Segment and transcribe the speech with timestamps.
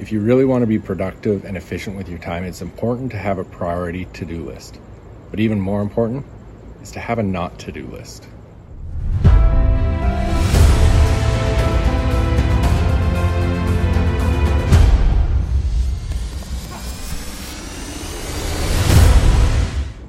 [0.00, 3.18] If you really want to be productive and efficient with your time, it's important to
[3.18, 4.80] have a priority to do list.
[5.30, 6.24] But even more important
[6.80, 8.26] is to have a not to do list.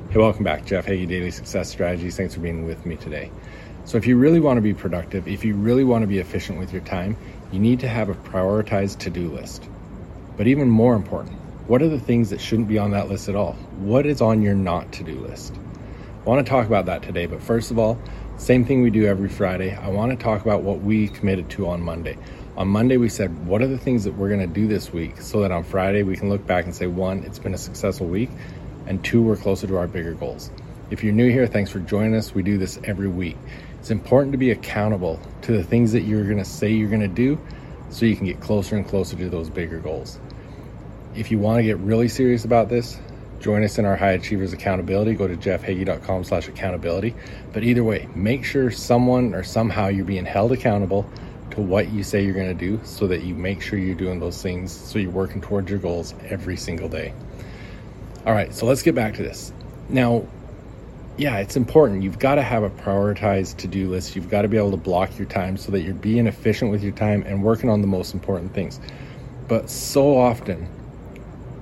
[0.10, 0.64] Hey, welcome back.
[0.66, 2.16] Jeff Hagee, Daily Success Strategies.
[2.16, 3.30] Thanks for being with me today.
[3.84, 6.60] So, if you really want to be productive, if you really want to be efficient
[6.60, 7.18] with your time,
[7.52, 9.68] you need to have a prioritized to do list.
[10.42, 11.36] But even more important,
[11.68, 13.54] what are the things that shouldn't be on that list at all?
[13.78, 15.54] What is on your not to do list?
[15.56, 18.00] I want to talk about that today, but first of all,
[18.38, 19.76] same thing we do every Friday.
[19.76, 22.18] I want to talk about what we committed to on Monday.
[22.58, 25.22] On Monday, we said, What are the things that we're going to do this week
[25.22, 28.08] so that on Friday we can look back and say, one, it's been a successful
[28.08, 28.32] week,
[28.88, 30.50] and two, we're closer to our bigger goals.
[30.90, 32.34] If you're new here, thanks for joining us.
[32.34, 33.38] We do this every week.
[33.78, 37.02] It's important to be accountable to the things that you're going to say you're going
[37.02, 37.40] to do
[37.92, 40.20] so you can get closer and closer to those bigger goals.
[41.16, 42.98] If you want to get really serious about this,
[43.42, 45.14] join us in our High Achievers Accountability.
[45.14, 47.16] Go to jeffhagee.com slash accountability.
[47.52, 51.10] But either way, make sure someone or somehow you're being held accountable
[51.52, 54.22] to what you say you're going to do so that you make sure you're doing
[54.22, 57.14] those things so you're working towards your goals every single day.
[58.26, 59.52] All right, so let's get back to this.
[59.90, 60.26] Now,
[61.18, 62.04] yeah, it's important.
[62.04, 64.16] You've got to have a prioritized to do list.
[64.16, 66.84] You've got to be able to block your time so that you're being efficient with
[66.84, 68.80] your time and working on the most important things.
[69.50, 70.70] But so often,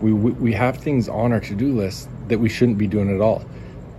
[0.01, 3.21] we, we have things on our to do list that we shouldn't be doing at
[3.21, 3.43] all.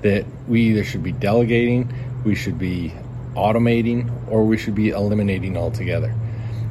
[0.03, 1.93] That we either should be delegating,
[2.25, 2.93] we should be
[3.35, 6.15] automating, or we should be eliminating altogether.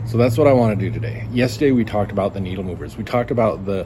[0.06, 1.28] So that's what I want to do today.
[1.32, 2.98] Yesterday, we talked about the needle movers.
[2.98, 3.86] We talked about the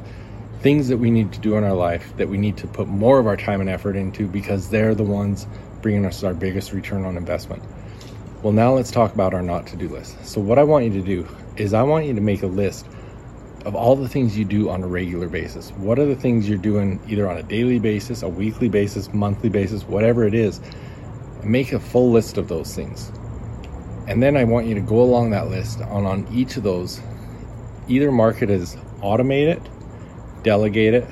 [0.61, 3.19] things that we need to do in our life that we need to put more
[3.19, 5.45] of our time and effort into because they're the ones
[5.81, 7.61] bringing us our biggest return on investment.
[8.41, 10.25] Well, now let's talk about our not to do list.
[10.25, 11.27] So, what I want you to do
[11.57, 12.87] is, I want you to make a list
[13.65, 15.71] of all the things you do on a regular basis.
[15.71, 19.49] What are the things you're doing either on a daily basis, a weekly basis, monthly
[19.49, 20.59] basis, whatever it is?
[21.43, 23.11] Make a full list of those things.
[24.07, 27.01] And then I want you to go along that list on, on each of those,
[27.87, 29.61] either mark it as automate it
[30.43, 31.07] delegate it,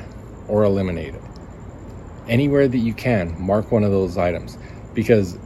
[0.48, 1.22] or eliminate it.
[2.28, 4.58] Anywhere that you can, mark one of those items
[4.94, 5.38] because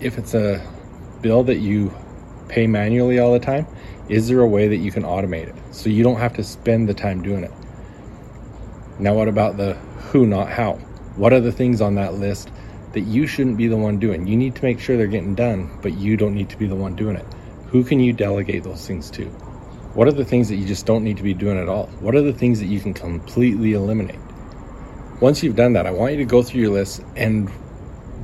[0.00, 0.66] if it's a
[1.20, 1.94] bill that you
[2.48, 3.66] pay manually all the time,
[4.10, 6.88] is there a way that you can automate it so you don't have to spend
[6.88, 7.52] the time doing it?
[8.98, 9.74] Now, what about the
[10.10, 10.72] who, not how?
[11.14, 12.50] What are the things on that list
[12.92, 14.26] that you shouldn't be the one doing?
[14.26, 16.74] You need to make sure they're getting done, but you don't need to be the
[16.74, 17.24] one doing it.
[17.68, 19.26] Who can you delegate those things to?
[19.94, 21.86] What are the things that you just don't need to be doing at all?
[22.00, 24.18] What are the things that you can completely eliminate?
[25.20, 27.48] Once you've done that, I want you to go through your list and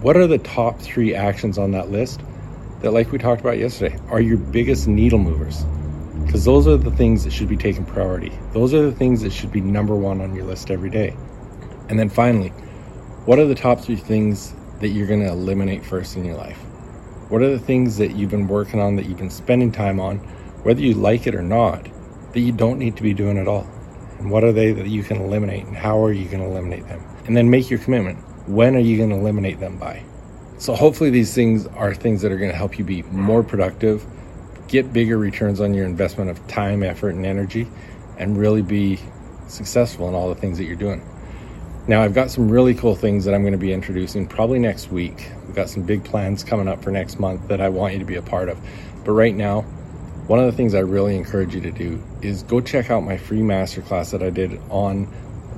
[0.02, 2.20] what are the top three actions on that list
[2.80, 5.64] that, like we talked about yesterday, are your biggest needle movers?
[6.24, 8.32] Because those are the things that should be taking priority.
[8.52, 11.16] Those are the things that should be number one on your list every day.
[11.88, 12.50] And then finally,
[13.26, 16.58] what are the top three things that you're going to eliminate first in your life?
[17.28, 20.18] What are the things that you've been working on, that you've been spending time on,
[20.62, 21.88] whether you like it or not,
[22.32, 23.66] that you don't need to be doing at all.
[24.18, 26.86] And what are they that you can eliminate and how are you going to eliminate
[26.86, 27.02] them?
[27.26, 28.18] And then make your commitment.
[28.48, 30.02] When are you going to eliminate them by?
[30.58, 34.06] So hopefully these things are things that are going to help you be more productive,
[34.68, 37.68] get bigger returns on your investment of time, effort, and energy,
[38.18, 38.98] and really be
[39.48, 41.02] successful in all the things that you're doing.
[41.88, 44.90] Now, I've got some really cool things that I'm going to be introducing probably next
[44.90, 45.30] week.
[45.46, 48.04] We've got some big plans coming up for next month that I want you to
[48.04, 48.58] be a part of.
[49.04, 49.62] But right now,
[50.26, 53.16] one of the things I really encourage you to do is go check out my
[53.16, 55.06] free masterclass that I did on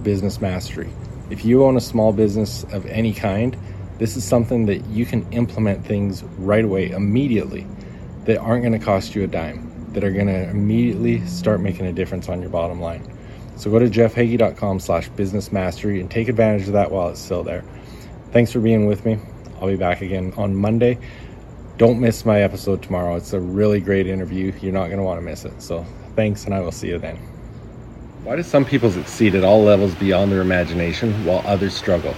[0.03, 0.91] business mastery.
[1.31, 3.57] If you own a small business of any kind,
[3.97, 7.67] this is something that you can implement things right away, immediately,
[8.29, 11.87] that aren't going to cost you a dime, that are going to immediately start making
[11.87, 13.03] a difference on your bottom line.
[13.57, 17.43] So go to jeffhagee.com slash business mastery and take advantage of that while it's still
[17.43, 17.65] there.
[18.31, 19.19] Thanks for being with me.
[19.61, 20.99] I'll be back again on Monday
[21.79, 23.15] don't miss my episode tomorrow.
[23.15, 24.53] It's a really great interview.
[24.61, 25.63] You're not going to want to miss it.
[25.63, 27.17] So thanks, and I will see you then.
[28.25, 32.15] Why do some people succeed at all levels beyond their imagination while others struggle?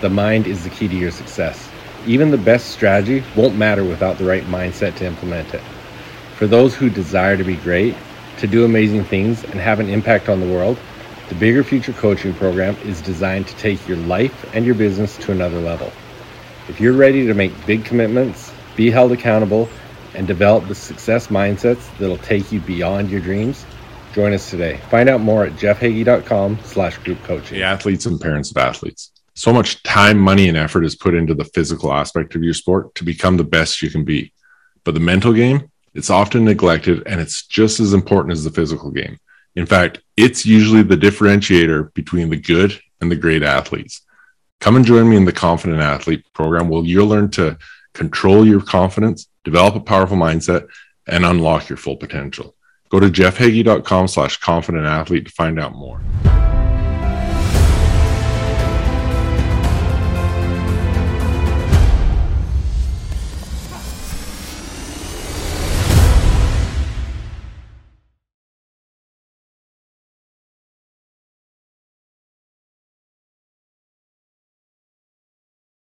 [0.00, 1.68] The mind is the key to your success.
[2.06, 5.62] Even the best strategy won't matter without the right mindset to implement it.
[6.36, 7.94] For those who desire to be great,
[8.38, 10.78] to do amazing things, and have an impact on the world,
[11.28, 15.32] the Bigger Future Coaching Program is designed to take your life and your business to
[15.32, 15.92] another level.
[16.68, 19.68] If you're ready to make big commitments, be held accountable,
[20.14, 23.66] and develop the success mindsets that'll take you beyond your dreams,
[24.14, 24.78] join us today.
[24.88, 27.58] Find out more at jeffhagee.com slash group coaching.
[27.58, 29.10] The athletes and parents of athletes.
[29.38, 32.92] So much time, money, and effort is put into the physical aspect of your sport
[32.96, 34.32] to become the best you can be.
[34.82, 38.90] But the mental game, it's often neglected and it's just as important as the physical
[38.90, 39.16] game.
[39.54, 44.02] In fact, it's usually the differentiator between the good and the great athletes.
[44.58, 47.58] Come and join me in the Confident Athlete program where you'll learn to
[47.94, 50.66] control your confidence, develop a powerful mindset,
[51.06, 52.56] and unlock your full potential.
[52.88, 56.02] Go to jeffhagee.com slash confident athlete to find out more.